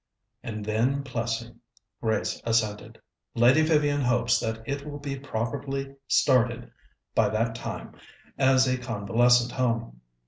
"And 0.41 0.65
then 0.65 1.03
Plessing," 1.03 1.59
Grace 2.01 2.41
assented. 2.43 2.99
"Lady 3.35 3.61
Vivian 3.61 4.01
hopes 4.01 4.39
that 4.39 4.63
it 4.65 4.83
will 4.83 4.97
be 4.97 5.19
properly 5.19 5.93
started 6.07 6.71
by 7.13 7.29
that 7.29 7.53
time 7.53 7.93
as 8.35 8.67
a 8.67 8.79
convalescent 8.79 9.51
home." 9.51 10.01